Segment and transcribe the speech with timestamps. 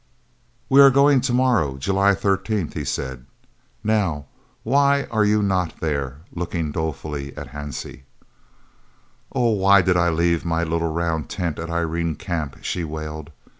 [0.67, 3.27] "We are going to morrow [July 13th]," he said.
[3.83, 4.25] "Now,
[4.63, 8.01] why are you not there?" looking dolefully at Hansie.
[9.31, 13.29] "Oh, why did I leave my little round tent at Irene Camp?" she wailed.